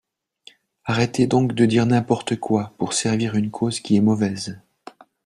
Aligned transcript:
Arrêtez 0.85 1.27
donc 1.27 1.53
de 1.53 1.63
dire 1.67 1.85
n’importe 1.85 2.35
quoi 2.35 2.73
pour 2.79 2.93
servir 2.93 3.35
une 3.35 3.51
cause 3.51 3.79
qui 3.79 3.97
est 3.97 4.01
mauvaise. 4.01 4.59